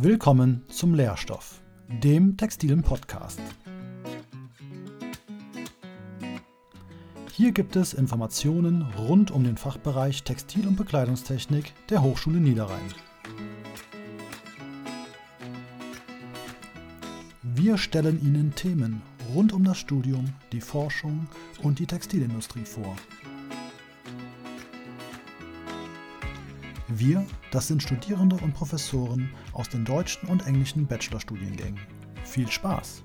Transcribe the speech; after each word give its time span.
Willkommen 0.00 0.62
zum 0.68 0.94
Lehrstoff, 0.94 1.60
dem 1.88 2.36
textilen 2.36 2.82
Podcast. 2.82 3.40
Hier 7.32 7.50
gibt 7.50 7.74
es 7.74 7.94
Informationen 7.94 8.82
rund 8.96 9.32
um 9.32 9.42
den 9.42 9.56
Fachbereich 9.56 10.22
Textil- 10.22 10.68
und 10.68 10.76
Bekleidungstechnik 10.76 11.72
der 11.90 12.00
Hochschule 12.00 12.38
Niederrhein. 12.38 12.94
Wir 17.42 17.76
stellen 17.76 18.22
Ihnen 18.24 18.54
Themen 18.54 19.02
rund 19.34 19.52
um 19.52 19.64
das 19.64 19.78
Studium, 19.78 20.26
die 20.52 20.60
Forschung 20.60 21.26
und 21.64 21.80
die 21.80 21.86
Textilindustrie 21.86 22.64
vor. 22.64 22.94
Wir, 26.90 27.26
das 27.50 27.68
sind 27.68 27.82
Studierende 27.82 28.36
und 28.36 28.54
Professoren 28.54 29.30
aus 29.52 29.68
den 29.68 29.84
deutschen 29.84 30.26
und 30.28 30.46
englischen 30.46 30.86
Bachelorstudiengängen. 30.86 31.78
Viel 32.24 32.50
Spaß! 32.50 33.04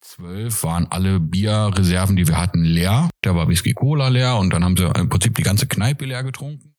12 0.00 0.62
waren 0.62 0.86
alle 0.90 1.18
Bierreserven, 1.18 2.14
die 2.14 2.28
wir 2.28 2.38
hatten, 2.38 2.62
leer. 2.62 3.10
Da 3.22 3.34
war 3.34 3.48
Whisky 3.48 3.72
Cola 3.72 4.06
leer 4.06 4.36
und 4.36 4.52
dann 4.52 4.62
haben 4.62 4.76
sie 4.76 4.84
im 4.84 5.08
Prinzip 5.08 5.34
die 5.34 5.42
ganze 5.42 5.66
Kneipe 5.66 6.04
leer 6.04 6.22
getrunken. 6.22 6.76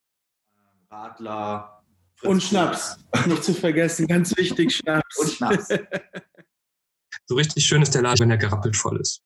Radler. 0.90 1.82
Und 2.22 2.42
Schnaps. 2.42 3.00
Nicht 3.26 3.44
zu 3.44 3.54
vergessen, 3.54 4.08
ganz 4.08 4.38
wichtig, 4.38 4.74
Schnaps. 4.78 5.18
Und 5.18 5.30
Schnaps. 5.30 5.68
so 7.26 7.36
richtig 7.36 7.66
schön 7.66 7.82
ist 7.82 7.96
der 7.96 8.02
Laden, 8.02 8.20
wenn 8.22 8.32
er 8.32 8.38
gerappelt 8.38 8.76
voll 8.76 9.00
ist. 9.00 9.22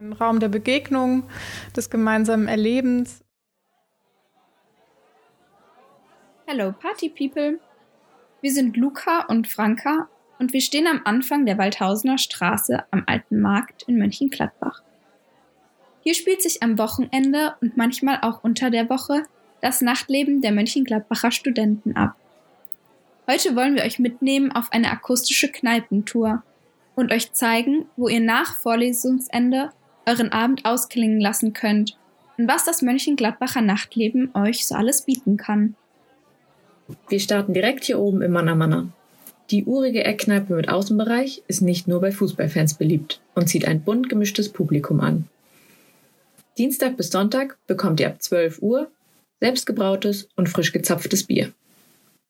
Ein 0.00 0.12
Raum 0.12 0.40
der 0.40 0.48
Begegnung, 0.48 1.24
des 1.76 1.90
gemeinsamen 1.90 2.48
Erlebens. 2.48 3.22
Hello 6.46 6.72
Party 6.72 7.10
People. 7.10 7.60
Wir 8.40 8.52
sind 8.52 8.76
Luca 8.76 9.26
und 9.28 9.46
Franka 9.46 10.08
und 10.38 10.52
wir 10.52 10.62
stehen 10.62 10.86
am 10.86 11.02
Anfang 11.04 11.44
der 11.44 11.58
Waldhausener 11.58 12.16
Straße 12.16 12.84
am 12.90 13.04
Alten 13.06 13.40
Markt 13.40 13.82
in 13.82 13.98
Mönchengladbach. 13.98 14.82
Hier 16.02 16.14
spielt 16.14 16.40
sich 16.40 16.62
am 16.62 16.78
Wochenende 16.78 17.56
und 17.60 17.76
manchmal 17.76 18.20
auch 18.22 18.42
unter 18.42 18.70
der 18.70 18.88
Woche 18.88 19.24
das 19.60 19.82
Nachtleben 19.82 20.40
der 20.40 20.52
Mönchengladbacher 20.52 21.30
Studenten 21.30 21.94
ab. 21.94 22.16
Heute 23.30 23.54
wollen 23.54 23.76
wir 23.76 23.84
euch 23.84 23.98
mitnehmen 23.98 24.50
auf 24.50 24.72
eine 24.72 24.90
akustische 24.90 25.52
Kneipentour 25.52 26.42
und 26.94 27.12
euch 27.12 27.32
zeigen, 27.32 27.86
wo 27.96 28.08
ihr 28.08 28.20
nach 28.20 28.56
Vorlesungsende 28.56 29.70
euren 30.06 30.32
Abend 30.32 30.64
ausklingen 30.64 31.20
lassen 31.20 31.52
könnt 31.52 31.96
und 32.36 32.48
was 32.48 32.64
das 32.64 32.82
Mönchengladbacher 32.82 33.60
Nachtleben 33.60 34.30
euch 34.34 34.66
so 34.66 34.74
alles 34.74 35.02
bieten 35.02 35.36
kann. 35.36 35.74
Wir 37.08 37.20
starten 37.20 37.54
direkt 37.54 37.84
hier 37.84 37.98
oben 37.98 38.22
im 38.22 38.32
Manna 38.32 38.54
Manna. 38.54 38.88
Die 39.50 39.64
urige 39.64 40.04
Eckkneipe 40.04 40.54
mit 40.54 40.68
Außenbereich 40.68 41.42
ist 41.48 41.60
nicht 41.60 41.88
nur 41.88 42.00
bei 42.00 42.12
Fußballfans 42.12 42.74
beliebt 42.74 43.20
und 43.34 43.48
zieht 43.48 43.66
ein 43.66 43.82
bunt 43.82 44.08
gemischtes 44.08 44.48
Publikum 44.48 45.00
an. 45.00 45.28
Dienstag 46.56 46.96
bis 46.96 47.10
Sonntag 47.10 47.56
bekommt 47.66 48.00
ihr 48.00 48.08
ab 48.08 48.22
12 48.22 48.62
Uhr 48.62 48.90
selbstgebrautes 49.40 50.28
und 50.36 50.48
frisch 50.48 50.72
gezapftes 50.72 51.24
Bier. 51.24 51.52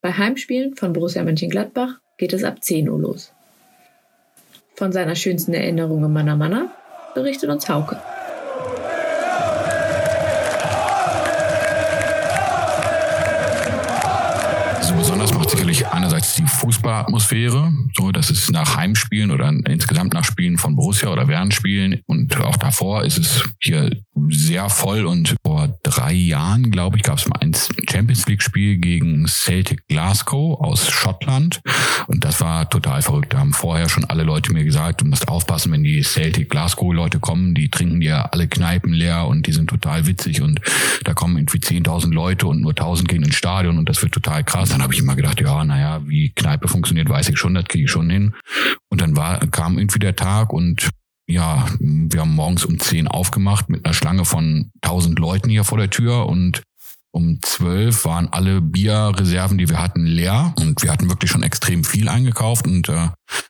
Bei 0.00 0.12
Heimspielen 0.12 0.76
von 0.76 0.92
Borussia 0.92 1.22
Mönchengladbach 1.22 2.00
geht 2.16 2.32
es 2.32 2.44
ab 2.44 2.62
10 2.62 2.88
Uhr 2.88 2.98
los. 2.98 3.32
Von 4.80 4.92
seiner 4.92 5.14
schönsten 5.14 5.52
Erinnerung 5.52 6.02
im 6.02 6.10
Manna 6.14 6.36
Manna 6.36 6.70
berichtet 7.14 7.50
uns 7.50 7.68
Hauke. 7.68 8.00
So 14.80 14.94
besonders 14.94 15.34
macht 15.34 15.50
sicherlich 15.50 15.86
einerseits 15.86 16.34
die 16.36 16.46
Fußballatmosphäre, 16.46 17.70
so 17.94 18.10
dass 18.10 18.30
es 18.30 18.48
nach 18.48 18.78
Heimspielen 18.78 19.30
oder 19.30 19.50
insgesamt 19.68 20.14
nach 20.14 20.24
Spielen 20.24 20.56
von 20.56 20.76
Borussia 20.76 21.10
oder 21.10 21.28
während 21.28 21.52
Spielen 21.52 22.00
und 22.06 22.34
auch 22.40 22.56
davor 22.56 23.04
ist 23.04 23.18
es 23.18 23.44
hier 23.60 23.90
sehr 24.28 24.68
voll 24.68 25.06
und 25.06 25.36
vor 25.44 25.78
drei 25.82 26.12
Jahren, 26.12 26.70
glaube 26.70 26.96
ich, 26.96 27.02
gab 27.02 27.18
es 27.18 27.28
mal 27.28 27.38
ein 27.40 27.54
Champions 27.90 28.26
League 28.26 28.42
Spiel 28.42 28.78
gegen 28.78 29.26
Celtic 29.26 29.86
Glasgow 29.88 30.60
aus 30.60 30.90
Schottland 30.90 31.60
und 32.06 32.24
das 32.24 32.40
war 32.40 32.68
total 32.68 33.02
verrückt. 33.02 33.32
Da 33.32 33.38
haben 33.38 33.52
vorher 33.52 33.88
schon 33.88 34.04
alle 34.04 34.22
Leute 34.22 34.52
mir 34.52 34.64
gesagt, 34.64 35.00
du 35.00 35.04
musst 35.04 35.28
aufpassen, 35.28 35.72
wenn 35.72 35.82
die 35.82 36.02
Celtic 36.02 36.50
Glasgow 36.50 36.92
Leute 36.92 37.18
kommen, 37.18 37.54
die 37.54 37.70
trinken 37.70 38.00
dir 38.00 38.32
alle 38.32 38.48
Kneipen 38.48 38.92
leer 38.92 39.26
und 39.26 39.46
die 39.46 39.52
sind 39.52 39.70
total 39.70 40.06
witzig 40.06 40.42
und 40.42 40.60
da 41.04 41.14
kommen 41.14 41.36
irgendwie 41.36 41.58
10.000 41.58 42.12
Leute 42.12 42.46
und 42.46 42.60
nur 42.60 42.72
1.000 42.72 43.06
gehen 43.06 43.22
ins 43.22 43.36
Stadion 43.36 43.78
und 43.78 43.88
das 43.88 44.02
wird 44.02 44.12
total 44.12 44.44
krass. 44.44 44.70
Dann 44.70 44.82
habe 44.82 44.94
ich 44.94 45.00
immer 45.00 45.16
gedacht, 45.16 45.40
ja, 45.40 45.64
naja, 45.64 46.02
wie 46.06 46.30
Kneipe 46.30 46.68
funktioniert, 46.68 47.08
weiß 47.08 47.28
ich 47.28 47.38
schon, 47.38 47.54
das 47.54 47.64
kriege 47.64 47.84
ich 47.84 47.90
schon 47.90 48.10
hin. 48.10 48.34
Und 48.88 49.00
dann 49.00 49.16
war, 49.16 49.38
kam 49.46 49.78
irgendwie 49.78 49.98
der 49.98 50.16
Tag 50.16 50.52
und 50.52 50.90
ja, 51.30 51.66
wir 51.78 52.20
haben 52.20 52.34
morgens 52.34 52.64
um 52.64 52.78
10 52.78 53.08
aufgemacht 53.08 53.68
mit 53.68 53.84
einer 53.84 53.94
Schlange 53.94 54.24
von 54.24 54.70
1000 54.82 55.18
Leuten 55.18 55.48
hier 55.48 55.64
vor 55.64 55.78
der 55.78 55.90
Tür 55.90 56.26
und 56.26 56.62
um 57.12 57.40
12 57.42 58.04
waren 58.04 58.28
alle 58.28 58.60
Bierreserven, 58.60 59.58
die 59.58 59.68
wir 59.68 59.82
hatten, 59.82 60.04
leer 60.04 60.54
und 60.58 60.82
wir 60.82 60.92
hatten 60.92 61.08
wirklich 61.08 61.30
schon 61.30 61.42
extrem 61.42 61.82
viel 61.82 62.08
eingekauft 62.08 62.66
und 62.66 62.88
äh, 62.88 63.08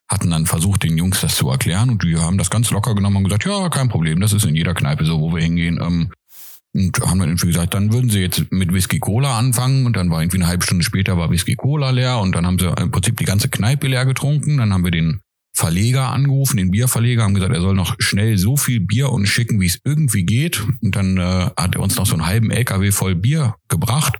hatten 0.08 0.30
dann 0.30 0.46
versucht, 0.46 0.82
den 0.82 0.96
Jungs 0.96 1.20
das 1.20 1.36
zu 1.36 1.50
erklären 1.50 1.90
und 1.90 2.02
die 2.02 2.16
haben 2.16 2.38
das 2.38 2.50
ganz 2.50 2.70
locker 2.70 2.94
genommen 2.94 3.16
und 3.16 3.24
gesagt, 3.24 3.44
ja, 3.44 3.68
kein 3.68 3.88
Problem, 3.88 4.20
das 4.20 4.32
ist 4.32 4.44
in 4.44 4.56
jeder 4.56 4.74
Kneipe 4.74 5.04
so, 5.04 5.20
wo 5.20 5.34
wir 5.34 5.42
hingehen. 5.42 5.78
Ähm, 5.80 6.10
und 6.72 7.00
haben 7.00 7.18
dann 7.18 7.28
irgendwie 7.28 7.48
gesagt, 7.48 7.74
dann 7.74 7.92
würden 7.92 8.10
sie 8.10 8.20
jetzt 8.20 8.52
mit 8.52 8.72
Whisky 8.72 9.00
Cola 9.00 9.36
anfangen 9.36 9.86
und 9.86 9.96
dann 9.96 10.08
war 10.08 10.22
irgendwie 10.22 10.36
eine 10.38 10.46
halbe 10.46 10.64
Stunde 10.64 10.84
später 10.84 11.16
war 11.16 11.28
Whisky 11.28 11.56
Cola 11.56 11.90
leer 11.90 12.20
und 12.20 12.32
dann 12.34 12.46
haben 12.46 12.60
sie 12.60 12.72
im 12.78 12.92
Prinzip 12.92 13.16
die 13.16 13.24
ganze 13.24 13.48
Kneipe 13.48 13.88
leer 13.88 14.06
getrunken. 14.06 14.58
Dann 14.58 14.72
haben 14.72 14.84
wir 14.84 14.92
den 14.92 15.20
Verleger 15.60 16.08
angerufen, 16.08 16.56
den 16.56 16.70
Bierverleger, 16.70 17.22
haben 17.22 17.34
gesagt, 17.34 17.54
er 17.54 17.60
soll 17.60 17.74
noch 17.74 17.94
schnell 17.98 18.38
so 18.38 18.56
viel 18.56 18.80
Bier 18.80 19.10
uns 19.10 19.28
schicken, 19.28 19.60
wie 19.60 19.66
es 19.66 19.78
irgendwie 19.84 20.24
geht. 20.24 20.66
Und 20.80 20.96
dann 20.96 21.18
äh, 21.18 21.50
hat 21.54 21.74
er 21.74 21.82
uns 21.82 21.96
noch 21.96 22.06
so 22.06 22.14
einen 22.14 22.24
halben 22.24 22.50
LKW 22.50 22.92
voll 22.92 23.14
Bier 23.14 23.56
gebracht. 23.68 24.16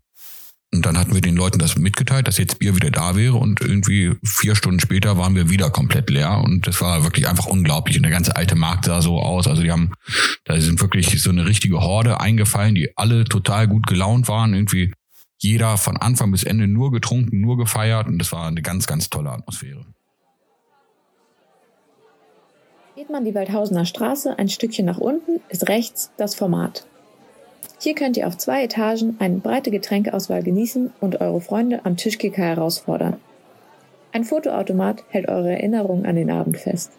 Und 0.70 0.84
dann 0.84 0.98
hatten 0.98 1.14
wir 1.14 1.22
den 1.22 1.36
Leuten 1.36 1.58
das 1.58 1.78
mitgeteilt, 1.78 2.28
dass 2.28 2.36
jetzt 2.36 2.58
Bier 2.58 2.76
wieder 2.76 2.90
da 2.90 3.16
wäre 3.16 3.36
und 3.36 3.62
irgendwie 3.62 4.12
vier 4.22 4.54
Stunden 4.54 4.80
später 4.80 5.16
waren 5.16 5.34
wir 5.34 5.48
wieder 5.48 5.70
komplett 5.70 6.10
leer 6.10 6.42
und 6.44 6.66
das 6.66 6.80
war 6.80 7.02
wirklich 7.02 7.26
einfach 7.26 7.46
unglaublich 7.46 7.96
und 7.96 8.04
der 8.04 8.12
ganze 8.12 8.36
alte 8.36 8.54
Markt 8.54 8.84
sah 8.84 9.00
so 9.00 9.18
aus. 9.18 9.48
Also 9.48 9.62
die 9.62 9.72
haben, 9.72 9.92
da 10.44 10.60
sind 10.60 10.80
wirklich 10.80 11.20
so 11.20 11.30
eine 11.30 11.46
richtige 11.46 11.80
Horde 11.80 12.20
eingefallen, 12.20 12.76
die 12.76 12.96
alle 12.96 13.24
total 13.24 13.66
gut 13.66 13.86
gelaunt 13.88 14.28
waren, 14.28 14.54
irgendwie 14.54 14.92
jeder 15.38 15.76
von 15.76 15.96
Anfang 15.96 16.30
bis 16.30 16.44
Ende 16.44 16.68
nur 16.68 16.92
getrunken, 16.92 17.40
nur 17.40 17.56
gefeiert 17.56 18.06
und 18.06 18.18
das 18.18 18.30
war 18.30 18.46
eine 18.46 18.62
ganz, 18.62 18.86
ganz 18.86 19.08
tolle 19.08 19.30
Atmosphäre. 19.30 19.84
Geht 23.00 23.08
man 23.08 23.24
die 23.24 23.34
Waldhausener 23.34 23.86
Straße 23.86 24.38
ein 24.38 24.50
Stückchen 24.50 24.84
nach 24.84 24.98
unten, 24.98 25.40
ist 25.48 25.70
rechts 25.70 26.10
das 26.18 26.34
Format. 26.34 26.84
Hier 27.78 27.94
könnt 27.94 28.18
ihr 28.18 28.26
auf 28.26 28.36
zwei 28.36 28.62
Etagen 28.62 29.16
eine 29.20 29.38
breite 29.38 29.70
Getränkeauswahl 29.70 30.42
genießen 30.42 30.92
und 31.00 31.18
eure 31.22 31.40
Freunde 31.40 31.80
am 31.86 31.96
Tischkicker 31.96 32.42
herausfordern. 32.42 33.16
Ein 34.12 34.24
Fotoautomat 34.24 35.02
hält 35.08 35.30
eure 35.30 35.50
Erinnerungen 35.50 36.04
an 36.04 36.14
den 36.14 36.30
Abend 36.30 36.58
fest. 36.58 36.92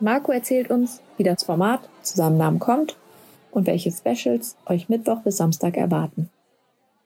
Marco 0.00 0.32
erzählt 0.32 0.70
uns, 0.70 1.00
wie 1.16 1.24
das 1.24 1.44
Format 1.44 1.80
zu 2.02 2.18
seinem 2.18 2.36
Namen 2.36 2.58
kommt 2.58 2.98
und 3.52 3.66
welche 3.66 3.90
Specials 3.90 4.58
euch 4.66 4.90
Mittwoch 4.90 5.22
bis 5.22 5.38
Samstag 5.38 5.78
erwarten. 5.78 6.28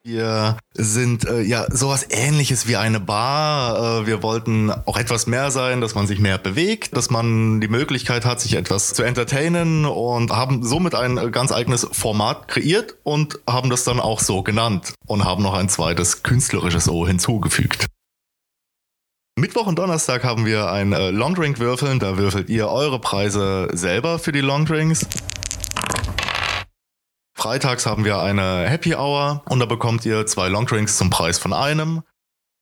Wir 0.07 0.59
sind 0.75 1.27
äh, 1.27 1.41
ja 1.41 1.65
sowas 1.71 2.07
ähnliches 2.11 2.69
wie 2.69 2.77
eine 2.77 3.01
Bar. 3.01 4.03
Äh, 4.03 4.07
wir 4.07 4.23
wollten 4.23 4.71
auch 4.71 4.99
etwas 4.99 5.27
mehr 5.27 5.51
sein, 5.51 5.81
dass 5.81 5.95
man 5.95 6.07
sich 6.07 6.19
mehr 6.19 6.37
bewegt, 6.37 6.95
dass 6.95 7.09
man 7.09 7.63
die 7.63 7.69
Möglichkeit 7.69 8.27
hat, 8.27 8.39
sich 8.39 8.55
etwas 8.55 8.93
zu 8.93 9.03
entertainen 9.03 9.87
und 9.87 10.31
haben 10.31 10.63
somit 10.63 10.95
ein 10.95 11.33
ganz 11.33 11.53
eigenes 11.53 11.89
Format 11.91 12.49
kreiert 12.49 12.97
und 13.03 13.41
haben 13.49 13.71
das 13.71 13.85
dann 13.85 13.99
auch 13.99 14.21
so 14.21 14.43
genannt 14.43 14.93
und 15.07 15.25
haben 15.25 15.43
noch 15.43 15.55
ein 15.55 15.71
zweites 15.71 16.23
künstlerisches 16.23 16.87
O 16.91 17.07
hinzugefügt. 17.07 17.87
Mittwoch 19.37 19.67
und 19.67 19.79
Donnerstag 19.79 20.23
haben 20.23 20.45
wir 20.45 20.71
ein 20.71 20.93
äh, 20.93 21.13
Longdrink 21.13 21.61
würfeln. 21.61 21.99
Da 21.99 22.19
würfelt 22.19 22.51
ihr 22.51 22.69
eure 22.69 22.99
Preise 22.99 23.69
selber 23.73 24.19
für 24.19 24.33
die 24.33 24.43
Longdrinks. 24.43 25.07
Freitags 27.45 27.85
haben 27.85 28.07
wir 28.07 28.21
eine 28.21 28.67
Happy 28.71 28.95
Hour 28.95 29.43
und 29.51 29.61
da 29.61 29.67
bekommt 29.67 30.07
ihr 30.07 30.25
zwei 30.25 30.49
Longdrinks 30.49 30.97
zum 30.97 31.11
Preis 31.11 31.39
von 31.39 31.53
einem. 31.53 32.01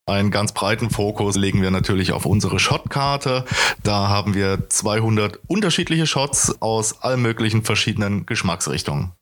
Einen 0.07 0.33
ganz 0.33 0.51
breiten 0.51 0.91
Fokus 0.91 1.37
legen 1.37 1.63
wir 1.63 1.71
natürlich 1.71 2.11
auf 2.11 2.27
unsere 2.27 2.59
Shotkarte. 2.59 3.45
Da 3.85 4.09
haben 4.09 4.35
wir 4.35 4.69
200 4.69 5.39
unterschiedliche 5.47 6.09
Shots 6.09 6.61
aus 6.61 7.01
allen 7.01 7.23
möglichen 7.23 7.63
verschiedenen 7.63 8.27
Geschmacksrichtungen. 8.27 9.13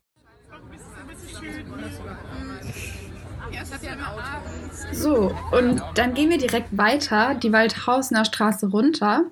So, 4.93 5.31
und 5.51 5.83
dann 5.93 6.15
gehen 6.15 6.31
wir 6.31 6.39
direkt 6.39 6.75
weiter, 6.75 7.35
die 7.35 7.53
Waldhausener 7.53 8.25
Straße 8.25 8.65
runter. 8.65 9.25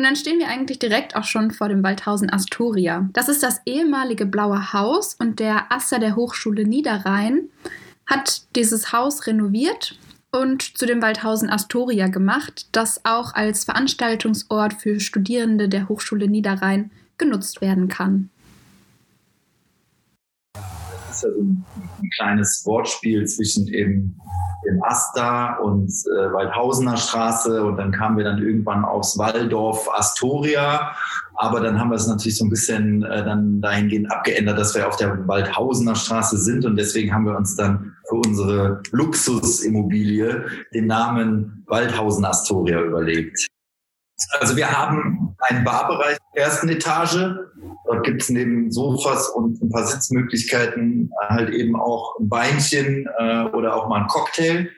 Und 0.00 0.04
dann 0.04 0.16
stehen 0.16 0.38
wir 0.38 0.48
eigentlich 0.48 0.78
direkt 0.78 1.14
auch 1.14 1.24
schon 1.24 1.50
vor 1.50 1.68
dem 1.68 1.82
Waldhausen 1.82 2.32
Astoria. 2.32 3.06
Das 3.12 3.28
ist 3.28 3.42
das 3.42 3.60
ehemalige 3.66 4.24
Blaue 4.24 4.72
Haus 4.72 5.12
und 5.12 5.40
der 5.40 5.70
Aster 5.70 5.98
der 5.98 6.16
Hochschule 6.16 6.64
Niederrhein 6.64 7.50
hat 8.06 8.44
dieses 8.56 8.94
Haus 8.94 9.26
renoviert 9.26 9.98
und 10.32 10.62
zu 10.78 10.86
dem 10.86 11.02
Waldhausen 11.02 11.50
Astoria 11.50 12.08
gemacht, 12.08 12.68
das 12.72 13.04
auch 13.04 13.34
als 13.34 13.64
Veranstaltungsort 13.64 14.72
für 14.72 15.00
Studierende 15.00 15.68
der 15.68 15.90
Hochschule 15.90 16.28
Niederrhein 16.28 16.90
genutzt 17.18 17.60
werden 17.60 17.88
kann. 17.88 18.30
Ist 21.20 21.24
ja 21.24 21.32
so 21.32 21.40
ein, 21.40 21.64
ein 22.02 22.10
kleines 22.16 22.62
Wortspiel 22.64 23.26
zwischen 23.26 23.68
eben 23.68 24.18
dem 24.66 24.82
Asta 24.82 25.56
und 25.56 25.90
äh, 25.90 26.32
Waldhausener 26.32 26.96
Straße 26.96 27.64
und 27.64 27.76
dann 27.76 27.92
kamen 27.92 28.18
wir 28.18 28.24
dann 28.24 28.42
irgendwann 28.42 28.84
aufs 28.84 29.18
Walldorf 29.18 29.88
Astoria. 29.92 30.94
Aber 31.34 31.60
dann 31.60 31.80
haben 31.80 31.90
wir 31.90 31.96
es 31.96 32.06
natürlich 32.06 32.36
so 32.36 32.44
ein 32.44 32.50
bisschen 32.50 33.02
äh, 33.02 33.24
dann 33.24 33.60
dahingehend 33.60 34.12
abgeändert, 34.12 34.58
dass 34.58 34.74
wir 34.74 34.86
auf 34.86 34.96
der 34.96 35.26
Waldhausener 35.26 35.94
Straße 35.94 36.36
sind 36.36 36.66
und 36.66 36.76
deswegen 36.76 37.14
haben 37.14 37.24
wir 37.24 37.36
uns 37.36 37.56
dann 37.56 37.96
für 38.08 38.16
unsere 38.16 38.82
Luxusimmobilie 38.90 40.44
den 40.74 40.86
Namen 40.86 41.64
Waldhausen 41.66 42.24
Astoria 42.24 42.82
überlegt. 42.82 43.46
Also 44.38 44.56
wir 44.56 44.70
haben 44.70 45.34
einen 45.48 45.64
Barbereich 45.64 46.18
der 46.34 46.44
ersten 46.44 46.68
Etage. 46.68 47.34
Dort 47.86 48.04
gibt 48.04 48.22
es 48.22 48.28
neben 48.28 48.70
Sofas 48.70 49.28
und 49.30 49.60
ein 49.62 49.70
paar 49.70 49.86
Sitzmöglichkeiten 49.86 51.10
halt 51.28 51.50
eben 51.50 51.74
auch 51.76 52.18
ein 52.20 52.28
Beinchen 52.28 53.08
äh, 53.18 53.44
oder 53.52 53.74
auch 53.74 53.88
mal 53.88 54.02
ein 54.02 54.06
Cocktail. 54.06 54.68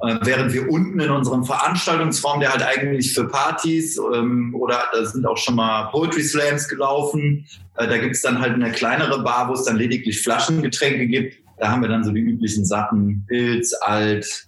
Äh, 0.00 0.18
während 0.22 0.52
wir 0.52 0.70
unten 0.70 1.00
in 1.00 1.10
unserem 1.10 1.44
Veranstaltungsraum, 1.44 2.38
der 2.38 2.52
halt 2.52 2.62
eigentlich 2.62 3.14
für 3.14 3.26
Partys 3.26 3.98
ähm, 4.14 4.54
oder 4.54 4.84
da 4.92 5.04
sind 5.04 5.26
auch 5.26 5.36
schon 5.36 5.56
mal 5.56 5.88
Poetry 5.90 6.22
Slams 6.22 6.68
gelaufen, 6.68 7.46
äh, 7.76 7.88
da 7.88 7.98
gibt 7.98 8.14
es 8.14 8.22
dann 8.22 8.40
halt 8.40 8.54
eine 8.54 8.70
kleinere 8.70 9.22
Bar, 9.24 9.48
wo 9.48 9.54
es 9.54 9.64
dann 9.64 9.76
lediglich 9.76 10.22
Flaschengetränke 10.22 11.06
gibt. 11.06 11.38
Da 11.60 11.70
haben 11.70 11.82
wir 11.82 11.88
dann 11.88 12.04
so 12.04 12.12
die 12.12 12.20
üblichen 12.20 12.64
Sachen, 12.64 13.24
Pilz, 13.26 13.74
Alt, 13.80 14.46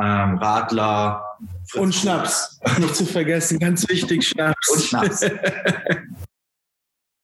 ähm, 0.00 0.38
Radler, 0.38 1.24
und 1.74 1.94
Schnaps. 1.94 2.60
Nicht 2.78 2.96
zu 2.96 3.06
vergessen, 3.06 3.58
ganz 3.58 3.88
wichtig, 3.88 4.28
Schnaps. 4.28 4.68
Und 4.70 4.82
Schnaps. 4.82 5.20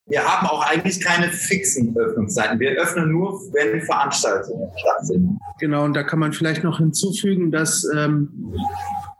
Wir 0.06 0.24
haben 0.24 0.46
auch 0.46 0.64
eigentlich 0.64 1.04
keine 1.04 1.30
fixen 1.30 1.94
Öffnungszeiten. 1.94 2.58
Wir 2.58 2.70
öffnen 2.80 3.12
nur, 3.12 3.34
wenn 3.52 3.82
Veranstaltungen 3.82 4.70
stattfinden. 4.80 5.38
Genau, 5.60 5.84
und 5.84 5.92
da 5.92 6.02
kann 6.02 6.18
man 6.18 6.32
vielleicht 6.32 6.64
noch 6.64 6.78
hinzufügen, 6.78 7.50
dass 7.50 7.86
ähm, 7.94 8.54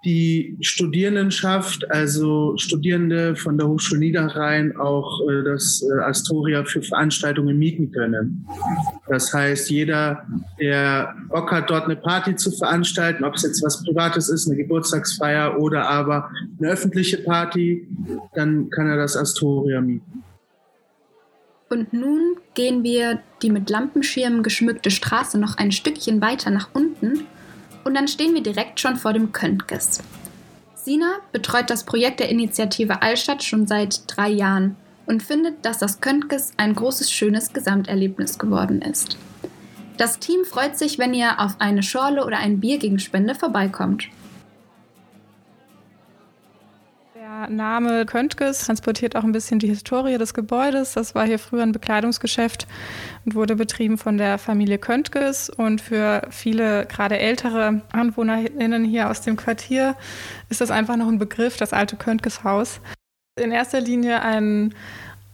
die 0.05 0.57
Studierendenschaft, 0.61 1.91
also 1.91 2.57
Studierende 2.57 3.35
von 3.35 3.59
der 3.59 3.67
Hochschule 3.67 4.01
Niederrhein, 4.01 4.77
auch 4.77 5.21
äh, 5.29 5.43
das 5.43 5.83
äh, 5.83 6.01
Astoria 6.01 6.65
für 6.65 6.83
Veranstaltungen 6.83 7.59
mieten 7.59 7.91
können. 7.91 8.47
Das 9.09 9.35
heißt, 9.35 9.71
jeder, 9.71 10.25
der 10.61 11.17
Bock 11.29 11.51
hat, 11.51 11.71
dort 11.71 11.87
eine 11.87 11.97
Party 11.97 12.37
zu 12.37 12.53
veranstalten, 12.53 13.25
ob 13.25 13.35
es 13.35 13.43
jetzt 13.43 13.63
was 13.65 13.83
Privates 13.83 14.29
ist, 14.29 14.47
eine 14.47 14.57
Geburtstagsfeier 14.57 15.59
oder 15.59 15.89
aber 15.89 16.31
eine 16.59 16.71
öffentliche 16.71 17.19
Party, 17.19 17.89
dann 18.35 18.71
kann 18.71 18.89
er 18.89 18.97
das 18.97 19.17
Astoria 19.17 19.81
mieten. 19.81 20.23
Und 21.71 21.93
nun 21.93 22.37
gehen 22.55 22.83
wir 22.83 23.21
die 23.43 23.51
mit 23.51 23.69
Lampenschirmen 23.69 24.43
geschmückte 24.43 24.91
Straße 24.91 25.39
noch 25.39 25.59
ein 25.59 25.73
Stückchen 25.73 26.21
weiter 26.21 26.51
nach 26.51 26.71
unten 26.73 27.27
und 27.89 27.95
dann 27.95 28.07
stehen 28.07 28.35
wir 28.35 28.43
direkt 28.43 28.79
schon 28.81 28.97
vor 28.97 29.15
dem 29.15 29.33
Könntges. 29.33 30.03
Sina 30.75 31.21
betreut 31.33 31.71
das 31.71 31.85
Projekt 31.85 32.21
der 32.21 32.29
Initiative 32.29 33.01
Allstadt 33.01 33.43
schon 33.43 33.67
seit 33.67 34.03
drei 34.07 34.29
Jahren 34.29 34.77
und 35.07 35.23
findet, 35.23 35.65
dass 35.65 35.79
das 35.79 36.03
Könntges 36.03 36.53
ein 36.59 36.75
großes, 36.75 37.11
schönes 37.11 37.55
Gesamterlebnis 37.55 38.39
geworden 38.39 38.83
ist. 38.83 39.17
Das 39.97 40.19
Team 40.19 40.45
freut 40.45 40.77
sich, 40.77 40.99
wenn 40.99 41.15
ihr 41.15 41.41
auf 41.41 41.57
eine 41.61 41.83
Schorle 41.83 42.27
oder 42.27 42.37
ein 42.37 42.61
Bier 42.61 42.77
gegen 42.79 42.99
Spende 42.99 43.35
vorbeikommt. 43.35 44.05
Der 47.39 47.51
Name 47.51 48.05
Köntges 48.05 48.65
transportiert 48.67 49.15
auch 49.15 49.23
ein 49.23 49.31
bisschen 49.31 49.61
die 49.61 49.69
Historie 49.69 50.19
des 50.19 50.35
Gebäudes. 50.35 50.95
Das 50.95 51.15
war 51.15 51.25
hier 51.25 51.39
früher 51.39 51.63
ein 51.63 51.71
Bekleidungsgeschäft 51.71 52.67
und 53.25 53.37
wurde 53.37 53.55
betrieben 53.55 53.97
von 53.97 54.19
der 54.19 54.39
Familie 54.39 54.79
Köntges. 54.79 55.49
Und 55.49 55.81
für 55.81 56.23
viele, 56.31 56.87
gerade 56.87 57.17
ältere 57.17 57.83
AnwohnerInnen 57.93 58.85
hier 58.85 59.09
aus 59.09 59.21
dem 59.21 59.37
Quartier, 59.37 59.95
ist 60.49 60.61
das 60.61 60.73
einfach 60.73 60.97
noch 60.97 61.07
ein 61.07 61.21
Begriff, 61.21 61.57
das 61.57 61.73
alte 61.73 61.95
Köntges-Haus. 61.95 62.81
In 63.37 63.53
erster 63.53 63.81
Linie 63.81 64.23
ein 64.23 64.75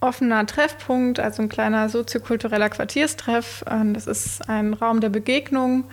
offener 0.00 0.44
Treffpunkt, 0.44 1.18
also 1.20 1.40
ein 1.40 1.48
kleiner 1.48 1.88
soziokultureller 1.88 2.68
Quartierstreff. 2.68 3.64
Das 3.94 4.06
ist 4.06 4.46
ein 4.46 4.74
Raum 4.74 5.00
der 5.00 5.08
Begegnung, 5.08 5.84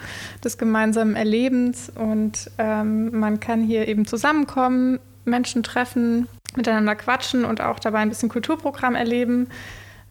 des 0.43 0.57
gemeinsamen 0.57 1.15
Erlebens 1.15 1.89
und 1.89 2.51
ähm, 2.57 3.17
man 3.17 3.39
kann 3.39 3.63
hier 3.63 3.87
eben 3.87 4.05
zusammenkommen, 4.05 4.99
Menschen 5.25 5.63
treffen, 5.63 6.27
miteinander 6.55 6.95
quatschen 6.95 7.45
und 7.45 7.61
auch 7.61 7.79
dabei 7.79 7.99
ein 7.99 8.09
bisschen 8.09 8.29
Kulturprogramm 8.29 8.95
erleben. 8.95 9.47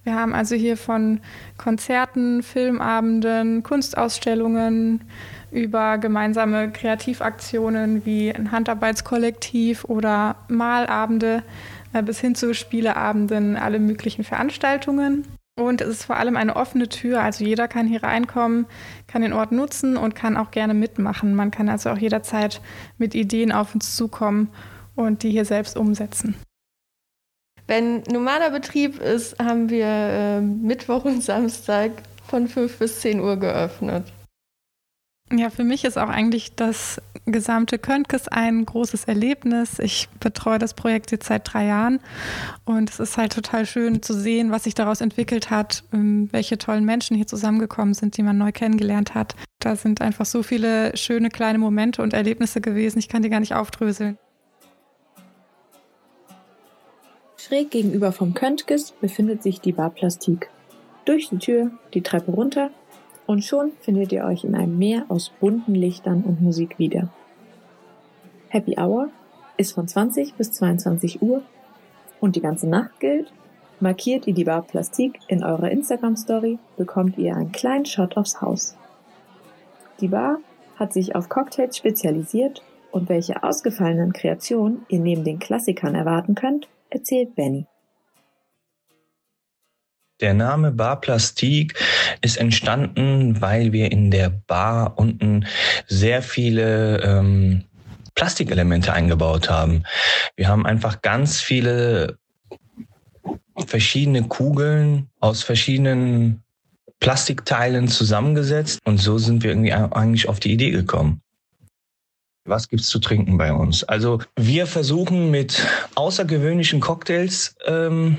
Wir 0.02 0.14
haben 0.14 0.34
also 0.34 0.54
hier 0.54 0.76
von 0.76 1.20
Konzerten, 1.58 2.42
Filmabenden, 2.42 3.62
Kunstausstellungen 3.62 5.02
über 5.50 5.98
gemeinsame 5.98 6.70
Kreativaktionen 6.70 8.06
wie 8.06 8.34
ein 8.34 8.50
Handarbeitskollektiv 8.50 9.84
oder 9.84 10.36
Malabende 10.48 11.42
äh, 11.92 12.02
bis 12.02 12.20
hin 12.20 12.34
zu 12.34 12.54
Spieleabenden, 12.54 13.56
alle 13.56 13.78
möglichen 13.78 14.24
Veranstaltungen. 14.24 15.26
Und 15.56 15.82
es 15.82 15.88
ist 15.88 16.04
vor 16.04 16.16
allem 16.16 16.36
eine 16.36 16.56
offene 16.56 16.88
Tür, 16.88 17.22
also 17.22 17.44
jeder 17.44 17.68
kann 17.68 17.86
hier 17.86 18.02
reinkommen, 18.02 18.64
kann 19.06 19.20
den 19.20 19.34
Ort 19.34 19.52
nutzen 19.52 19.98
und 19.98 20.14
kann 20.14 20.38
auch 20.38 20.52
gerne 20.52 20.72
mitmachen. 20.72 21.34
Man 21.34 21.50
kann 21.50 21.68
also 21.68 21.90
auch 21.90 21.98
jederzeit 21.98 22.62
mit 22.96 23.14
Ideen 23.14 23.52
auf 23.52 23.74
uns 23.74 23.94
zukommen 23.96 24.48
und 25.00 25.22
die 25.22 25.30
hier 25.30 25.44
selbst 25.44 25.76
umsetzen. 25.76 26.34
Wenn 27.66 28.02
normaler 28.10 28.50
Betrieb 28.50 29.00
ist, 29.00 29.38
haben 29.38 29.70
wir 29.70 29.86
äh, 29.86 30.40
Mittwoch 30.40 31.04
und 31.04 31.22
Samstag 31.22 31.92
von 32.26 32.48
5 32.48 32.78
bis 32.78 33.00
10 33.00 33.20
Uhr 33.20 33.36
geöffnet. 33.36 34.04
Ja, 35.32 35.48
für 35.48 35.62
mich 35.62 35.84
ist 35.84 35.96
auch 35.96 36.08
eigentlich 36.08 36.56
das 36.56 37.00
gesamte 37.24 37.78
Könntges 37.78 38.26
ein 38.26 38.66
großes 38.66 39.04
Erlebnis. 39.04 39.78
Ich 39.78 40.08
betreue 40.18 40.58
das 40.58 40.74
Projekt 40.74 41.12
jetzt 41.12 41.26
seit 41.26 41.52
drei 41.52 41.66
Jahren 41.66 42.00
und 42.64 42.90
es 42.90 42.98
ist 42.98 43.16
halt 43.16 43.32
total 43.32 43.64
schön 43.64 44.02
zu 44.02 44.14
sehen, 44.14 44.50
was 44.50 44.64
sich 44.64 44.74
daraus 44.74 45.00
entwickelt 45.00 45.50
hat, 45.50 45.84
ähm, 45.92 46.28
welche 46.32 46.58
tollen 46.58 46.84
Menschen 46.84 47.16
hier 47.16 47.28
zusammengekommen 47.28 47.94
sind, 47.94 48.16
die 48.16 48.24
man 48.24 48.38
neu 48.38 48.50
kennengelernt 48.50 49.14
hat. 49.14 49.36
Da 49.60 49.76
sind 49.76 50.00
einfach 50.00 50.26
so 50.26 50.42
viele 50.42 50.96
schöne 50.96 51.28
kleine 51.28 51.58
Momente 51.58 52.02
und 52.02 52.12
Erlebnisse 52.12 52.60
gewesen. 52.60 52.98
Ich 52.98 53.08
kann 53.08 53.22
die 53.22 53.30
gar 53.30 53.40
nicht 53.40 53.54
aufdröseln. 53.54 54.18
Schräg 57.50 57.72
gegenüber 57.72 58.12
vom 58.12 58.32
Könntges 58.32 58.92
befindet 58.92 59.42
sich 59.42 59.60
die 59.60 59.72
Bar 59.72 59.90
Plastik. 59.90 60.50
Durch 61.04 61.30
die 61.30 61.38
Tür, 61.38 61.72
die 61.94 62.00
Treppe 62.00 62.30
runter 62.30 62.70
und 63.26 63.44
schon 63.44 63.72
findet 63.80 64.12
ihr 64.12 64.24
euch 64.24 64.44
in 64.44 64.54
einem 64.54 64.78
Meer 64.78 65.06
aus 65.08 65.32
bunten 65.40 65.74
Lichtern 65.74 66.22
und 66.22 66.40
Musik 66.40 66.78
wieder. 66.78 67.08
Happy 68.50 68.76
Hour 68.78 69.08
ist 69.56 69.72
von 69.72 69.88
20 69.88 70.34
bis 70.34 70.52
22 70.52 71.22
Uhr 71.22 71.42
und 72.20 72.36
die 72.36 72.40
ganze 72.40 72.68
Nacht 72.68 73.00
gilt. 73.00 73.32
Markiert 73.80 74.28
ihr 74.28 74.34
die 74.34 74.44
Bar 74.44 74.62
Plastik 74.62 75.18
in 75.26 75.42
eurer 75.42 75.72
Instagram 75.72 76.14
Story, 76.14 76.60
bekommt 76.76 77.18
ihr 77.18 77.34
einen 77.34 77.50
kleinen 77.50 77.84
Shot 77.84 78.16
aufs 78.16 78.40
Haus. 78.40 78.76
Die 80.00 80.06
Bar 80.06 80.38
hat 80.76 80.92
sich 80.92 81.16
auf 81.16 81.28
Cocktails 81.28 81.76
spezialisiert 81.76 82.62
und 82.92 83.08
welche 83.08 83.42
ausgefallenen 83.42 84.12
Kreationen 84.12 84.86
ihr 84.88 85.00
neben 85.00 85.24
den 85.24 85.40
Klassikern 85.40 85.96
erwarten 85.96 86.36
könnt, 86.36 86.68
erzählt 86.90 87.34
Benny. 87.34 87.66
Der 90.20 90.34
Name 90.34 90.70
Bar 90.70 91.00
Plastik 91.00 91.74
ist 92.20 92.36
entstanden, 92.36 93.40
weil 93.40 93.72
wir 93.72 93.90
in 93.90 94.10
der 94.10 94.28
Bar 94.28 94.98
unten 94.98 95.46
sehr 95.86 96.20
viele 96.22 97.00
ähm, 97.02 97.64
Plastikelemente 98.14 98.92
eingebaut 98.92 99.48
haben. 99.48 99.84
Wir 100.36 100.48
haben 100.48 100.66
einfach 100.66 101.00
ganz 101.00 101.40
viele 101.40 102.18
verschiedene 103.66 104.24
Kugeln 104.24 105.08
aus 105.20 105.42
verschiedenen 105.42 106.42
Plastikteilen 106.98 107.88
zusammengesetzt 107.88 108.80
und 108.84 108.98
so 108.98 109.16
sind 109.16 109.42
wir 109.42 109.50
irgendwie 109.50 109.72
eigentlich 109.72 110.28
auf 110.28 110.38
die 110.38 110.52
Idee 110.52 110.70
gekommen. 110.70 111.22
Was 112.44 112.68
gibt's 112.68 112.88
zu 112.88 112.98
trinken 112.98 113.36
bei 113.38 113.52
uns? 113.52 113.84
Also 113.84 114.20
wir 114.36 114.66
versuchen 114.66 115.30
mit 115.30 115.66
außergewöhnlichen 115.94 116.80
Cocktails 116.80 117.54
ähm, 117.66 118.16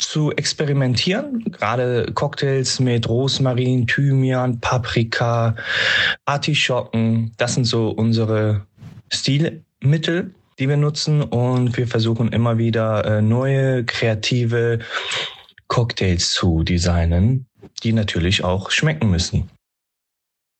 zu 0.00 0.30
experimentieren. 0.32 1.44
Gerade 1.50 2.12
Cocktails 2.12 2.80
mit 2.80 3.08
Rosmarin, 3.08 3.86
Thymian, 3.86 4.60
Paprika, 4.60 5.56
Artischocken. 6.26 7.32
Das 7.38 7.54
sind 7.54 7.64
so 7.64 7.88
unsere 7.90 8.66
Stilmittel. 9.12 10.34
die 10.58 10.68
wir 10.68 10.78
nutzen 10.78 11.22
und 11.22 11.76
wir 11.76 11.86
versuchen 11.86 12.32
immer 12.32 12.56
wieder 12.56 13.04
äh, 13.04 13.22
neue 13.22 13.84
kreative 13.84 14.78
Cocktails 15.68 16.32
zu 16.32 16.62
designen, 16.62 17.46
die 17.82 17.92
natürlich 17.92 18.42
auch 18.42 18.70
schmecken 18.70 19.10
müssen. 19.10 19.50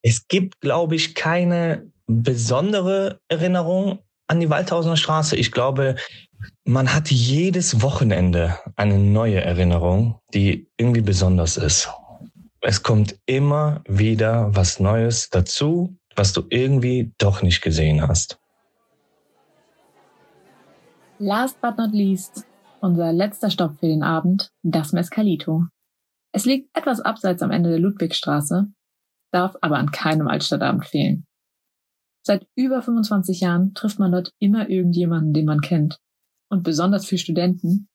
Es 0.02 0.28
gibt, 0.28 0.60
glaube 0.60 0.96
ich, 0.96 1.14
keine 1.14 1.90
besondere 2.06 3.20
Erinnerung 3.28 3.98
an 4.28 4.40
die 4.40 4.50
Waldhausener 4.50 4.96
Straße. 4.96 5.36
Ich 5.36 5.52
glaube, 5.52 5.96
man 6.64 6.92
hat 6.92 7.10
jedes 7.10 7.82
Wochenende 7.82 8.58
eine 8.76 8.98
neue 8.98 9.40
Erinnerung, 9.40 10.20
die 10.34 10.68
irgendwie 10.76 11.00
besonders 11.00 11.56
ist. 11.56 11.88
Es 12.60 12.82
kommt 12.82 13.18
immer 13.26 13.82
wieder 13.86 14.54
was 14.54 14.80
Neues 14.80 15.30
dazu, 15.30 15.96
was 16.16 16.32
du 16.32 16.42
irgendwie 16.48 17.12
doch 17.18 17.42
nicht 17.42 17.60
gesehen 17.60 18.06
hast. 18.06 18.38
Last 21.18 21.60
but 21.60 21.78
not 21.78 21.92
least, 21.92 22.44
unser 22.80 23.12
letzter 23.12 23.50
Stopp 23.50 23.78
für 23.78 23.86
den 23.86 24.02
Abend, 24.02 24.50
das 24.62 24.92
Mescalito. 24.92 25.64
Es 26.32 26.44
liegt 26.44 26.76
etwas 26.76 27.00
abseits 27.00 27.42
am 27.42 27.50
Ende 27.50 27.70
der 27.70 27.78
Ludwigstraße, 27.78 28.66
darf 29.32 29.56
aber 29.62 29.78
an 29.78 29.90
keinem 29.90 30.28
Altstadtabend 30.28 30.84
fehlen. 30.84 31.24
Seit 32.28 32.44
über 32.56 32.82
25 32.82 33.38
Jahren 33.38 33.72
trifft 33.72 34.00
man 34.00 34.10
dort 34.10 34.34
immer 34.40 34.68
irgendjemanden, 34.68 35.32
den 35.32 35.44
man 35.44 35.60
kennt. 35.60 36.00
Und 36.50 36.64
besonders 36.64 37.06
für 37.06 37.18
Studenten 37.18 37.86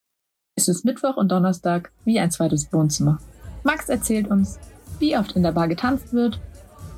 ist 0.55 0.69
es 0.69 0.85
Mittwoch 0.85 1.17
und 1.17 1.29
Donnerstag 1.29 1.91
wie 2.05 2.17
ein 2.17 2.31
zweites 2.31 2.71
Wohnzimmer. 2.71 3.19
Max 3.65 3.89
erzählt 3.89 4.27
uns, 4.27 4.57
wie 4.99 5.17
oft 5.17 5.33
in 5.33 5.43
der 5.43 5.51
Bar 5.51 5.67
getanzt 5.67 6.13
wird 6.13 6.39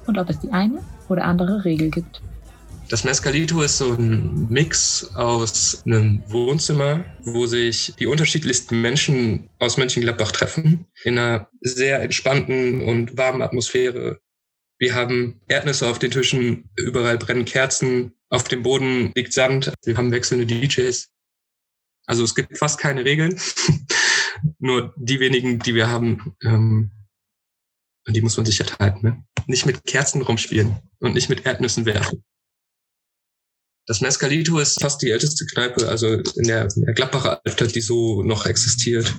und 0.05 0.19
ob 0.19 0.29
es 0.29 0.41
die 0.41 0.51
eine 0.51 0.83
oder 1.09 1.23
andere 1.23 1.65
Regel 1.65 1.89
gibt. 1.89 2.21
Das 2.89 3.03
Mescalito 3.03 3.63
ist 3.63 3.79
so 3.79 3.93
ein 3.93 4.45
Mix 4.51 5.15
aus 5.15 5.81
einem 5.87 6.21
Wohnzimmer, 6.27 7.03
wo 7.23 7.47
sich 7.47 7.95
die 7.97 8.05
unterschiedlichsten 8.05 8.79
Menschen 8.79 9.49
aus 9.57 9.77
Mönchengladbach 9.77 10.33
treffen, 10.33 10.85
in 11.03 11.17
einer 11.17 11.47
sehr 11.61 11.99
entspannten 12.03 12.83
und 12.83 13.17
warmen 13.17 13.41
Atmosphäre. 13.41 14.19
Wir 14.83 14.95
haben 14.95 15.39
Erdnüsse 15.47 15.87
auf 15.87 15.97
den 15.97 16.11
Tischen, 16.11 16.69
überall 16.75 17.17
brennen 17.17 17.45
Kerzen, 17.45 18.11
auf 18.27 18.49
dem 18.49 18.63
Boden 18.63 19.13
liegt 19.15 19.31
Sand, 19.31 19.71
wir 19.85 19.95
haben 19.95 20.11
wechselnde 20.11 20.45
DJs. 20.45 21.09
Also 22.05 22.25
es 22.25 22.35
gibt 22.35 22.57
fast 22.57 22.81
keine 22.81 23.05
Regeln, 23.05 23.39
nur 24.59 24.93
die 24.97 25.21
wenigen, 25.21 25.59
die 25.59 25.73
wir 25.73 25.87
haben, 25.87 26.35
ähm, 26.43 26.91
die 28.09 28.19
muss 28.19 28.35
man 28.35 28.45
sich 28.45 28.59
erhalten. 28.59 29.07
Ne? 29.07 29.23
Nicht 29.47 29.65
mit 29.65 29.85
Kerzen 29.85 30.21
rumspielen 30.21 30.77
und 30.99 31.13
nicht 31.13 31.29
mit 31.29 31.45
Erdnüssen 31.45 31.85
werfen. 31.85 32.21
Das 33.87 34.01
Mescalito 34.01 34.59
ist 34.59 34.81
fast 34.81 35.01
die 35.01 35.11
älteste 35.11 35.45
Kneipe, 35.45 35.87
also 35.87 36.09
in 36.09 36.43
der, 36.43 36.67
in 36.75 36.83
der 36.83 36.93
Gladbacher 36.93 37.39
Altstadt, 37.45 37.73
die 37.73 37.79
so 37.79 38.21
noch 38.21 38.45
existiert. 38.45 39.15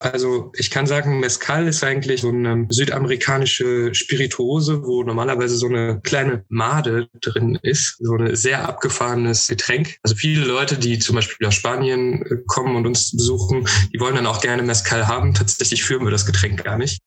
Also 0.00 0.52
ich 0.56 0.70
kann 0.70 0.86
sagen, 0.86 1.18
Mezcal 1.18 1.66
ist 1.66 1.82
eigentlich 1.82 2.20
so 2.20 2.28
eine 2.28 2.66
südamerikanische 2.68 3.92
Spirituose, 3.94 4.84
wo 4.84 5.02
normalerweise 5.02 5.56
so 5.56 5.66
eine 5.66 6.00
kleine 6.02 6.44
Made 6.48 7.08
drin 7.20 7.58
ist, 7.62 7.96
so 7.98 8.14
ein 8.14 8.36
sehr 8.36 8.68
abgefahrenes 8.68 9.48
Getränk. 9.48 9.98
Also 10.04 10.14
viele 10.14 10.44
Leute, 10.44 10.78
die 10.78 11.00
zum 11.00 11.16
Beispiel 11.16 11.48
aus 11.48 11.54
Spanien 11.54 12.22
äh, 12.22 12.36
kommen 12.46 12.76
und 12.76 12.86
uns 12.86 13.10
besuchen, 13.10 13.66
die 13.92 13.98
wollen 13.98 14.14
dann 14.14 14.26
auch 14.26 14.40
gerne 14.40 14.62
Mezcal 14.62 15.08
haben. 15.08 15.34
Tatsächlich 15.34 15.82
führen 15.82 16.04
wir 16.04 16.12
das 16.12 16.26
Getränk 16.26 16.62
gar 16.62 16.78
nicht. 16.78 17.00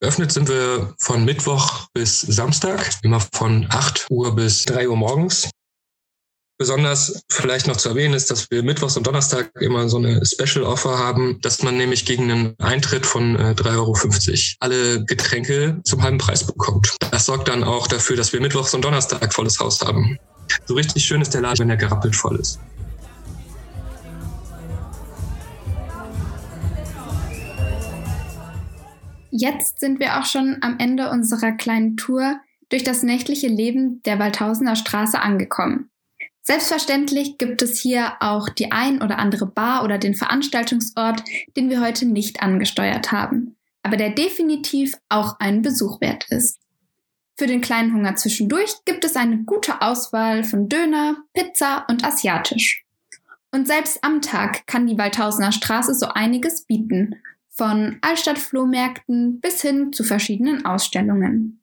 Geöffnet 0.00 0.32
sind 0.32 0.48
wir 0.48 0.94
von 0.98 1.24
Mittwoch 1.24 1.86
bis 1.94 2.20
Samstag, 2.20 2.90
immer 3.02 3.20
von 3.32 3.66
8 3.70 4.08
Uhr 4.10 4.34
bis 4.34 4.64
3 4.64 4.88
Uhr 4.88 4.96
morgens. 4.96 5.50
Besonders 6.58 7.22
vielleicht 7.30 7.66
noch 7.66 7.76
zu 7.76 7.90
erwähnen 7.90 8.14
ist, 8.14 8.30
dass 8.30 8.50
wir 8.50 8.62
Mittwochs 8.62 8.96
und 8.96 9.06
Donnerstag 9.06 9.50
immer 9.60 9.90
so 9.90 9.98
eine 9.98 10.24
Special 10.24 10.64
Offer 10.64 10.98
haben, 10.98 11.38
dass 11.42 11.62
man 11.62 11.76
nämlich 11.76 12.06
gegen 12.06 12.30
einen 12.30 12.54
Eintritt 12.58 13.04
von 13.04 13.36
äh, 13.36 13.50
3,50 13.50 13.76
Euro 13.76 13.94
alle 14.60 15.04
Getränke 15.04 15.78
zum 15.84 16.02
halben 16.02 16.16
Preis 16.16 16.46
bekommt. 16.46 16.96
Das 17.10 17.26
sorgt 17.26 17.48
dann 17.48 17.62
auch 17.62 17.86
dafür, 17.88 18.16
dass 18.16 18.32
wir 18.32 18.40
Mittwochs 18.40 18.72
und 18.72 18.82
Donnerstag 18.82 19.34
volles 19.34 19.60
Haus 19.60 19.82
haben. 19.82 20.18
So 20.64 20.72
richtig 20.74 21.04
schön 21.04 21.20
ist 21.20 21.34
der 21.34 21.42
Laden, 21.42 21.58
wenn 21.58 21.70
er 21.70 21.76
gerappelt 21.76 22.16
voll 22.16 22.36
ist. 22.36 22.58
Jetzt 29.30 29.80
sind 29.80 30.00
wir 30.00 30.18
auch 30.18 30.24
schon 30.24 30.56
am 30.62 30.78
Ende 30.78 31.10
unserer 31.10 31.52
kleinen 31.52 31.98
Tour 31.98 32.40
durch 32.70 32.82
das 32.82 33.02
nächtliche 33.02 33.48
Leben 33.48 34.00
der 34.04 34.18
Waldhausener 34.18 34.74
Straße 34.74 35.20
angekommen. 35.20 35.90
Selbstverständlich 36.46 37.38
gibt 37.38 37.60
es 37.60 37.76
hier 37.76 38.12
auch 38.20 38.48
die 38.48 38.70
ein 38.70 39.02
oder 39.02 39.18
andere 39.18 39.46
Bar 39.46 39.82
oder 39.82 39.98
den 39.98 40.14
Veranstaltungsort, 40.14 41.24
den 41.56 41.70
wir 41.70 41.80
heute 41.80 42.06
nicht 42.06 42.40
angesteuert 42.40 43.10
haben, 43.10 43.56
aber 43.82 43.96
der 43.96 44.10
definitiv 44.10 44.94
auch 45.08 45.40
einen 45.40 45.62
Besuch 45.62 46.00
wert 46.00 46.26
ist. 46.30 46.60
Für 47.36 47.48
den 47.48 47.62
kleinen 47.62 47.92
Hunger 47.92 48.14
zwischendurch 48.14 48.76
gibt 48.84 49.04
es 49.04 49.16
eine 49.16 49.42
gute 49.42 49.82
Auswahl 49.82 50.44
von 50.44 50.68
Döner, 50.68 51.16
Pizza 51.34 51.84
und 51.88 52.04
Asiatisch. 52.04 52.84
Und 53.50 53.66
selbst 53.66 54.04
am 54.04 54.22
Tag 54.22 54.68
kann 54.68 54.86
die 54.86 54.98
Waldhausener 54.98 55.50
Straße 55.50 55.94
so 55.94 56.06
einiges 56.06 56.64
bieten, 56.64 57.16
von 57.50 57.98
Altstadtflohmärkten 58.02 59.40
bis 59.40 59.62
hin 59.62 59.92
zu 59.92 60.04
verschiedenen 60.04 60.64
Ausstellungen. 60.64 61.60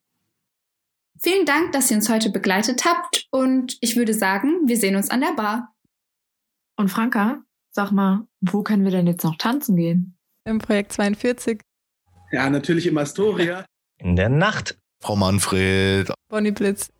Vielen 1.24 1.46
Dank, 1.46 1.72
dass 1.72 1.90
ihr 1.90 1.96
uns 1.96 2.10
heute 2.10 2.28
begleitet 2.28 2.84
habt 2.84 3.28
und 3.30 3.78
ich 3.80 3.96
würde 3.96 4.12
sagen, 4.12 4.68
wir 4.68 4.76
sehen 4.76 4.94
uns 4.94 5.08
an 5.08 5.22
der 5.22 5.32
Bar. 5.32 5.74
Und 6.76 6.90
Franka, 6.90 7.42
sag 7.70 7.92
mal, 7.92 8.26
wo 8.42 8.62
können 8.62 8.84
wir 8.84 8.90
denn 8.90 9.06
jetzt 9.06 9.24
noch 9.24 9.38
tanzen 9.38 9.74
gehen? 9.74 10.18
Im 10.44 10.58
Projekt 10.58 10.92
42. 10.92 11.62
Ja, 12.30 12.50
natürlich 12.50 12.86
im 12.86 12.98
Astoria. 12.98 13.64
In 13.96 14.16
der 14.16 14.28
Nacht. 14.28 14.76
Frau 15.00 15.16
Manfred. 15.16 16.12
Bonnie 16.28 16.50
Blitz. 16.50 16.90